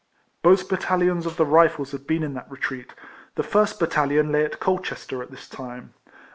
Both 0.41 0.67
battalions 0.67 1.27
of 1.27 1.37
the 1.37 1.45
Rifles 1.45 1.91
had 1.91 2.07
been 2.07 2.23
in 2.23 2.33
that 2.33 2.49
retreat. 2.49 2.95
The 3.35 3.43
first 3.43 3.79
battalion 3.79 4.31
lay 4.31 4.43
at 4.43 4.59
Colchester 4.59 5.21
at 5.21 5.29
this 5.29 5.47
time. 5.47 5.93